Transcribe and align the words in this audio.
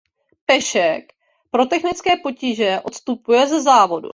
Pešek 0.45 1.13
pro 1.51 1.65
technické 1.65 2.17
potíže 2.23 2.79
odstupuje 2.83 3.47
ze 3.47 3.61
závodu. 3.61 4.09